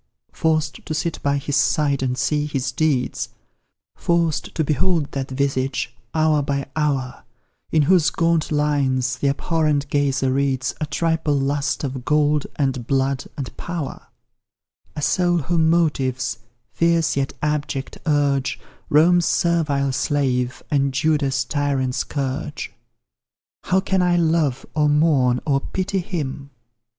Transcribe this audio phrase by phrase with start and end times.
[0.33, 3.29] Forced to sit by his side and see his deeds;
[3.95, 7.23] Forced to behold that visage, hour by hour,
[7.71, 13.25] In whose gaunt lines the abhorrent gazer reads A triple lust of gold, and blood,
[13.37, 14.07] and power;
[14.95, 16.39] A soul whom motives
[16.73, 18.59] fierce, yet abject, urge
[18.89, 22.73] Rome's servile slave, and Judah's tyrant scourge.
[23.65, 26.49] How can I love, or mourn, or pity him?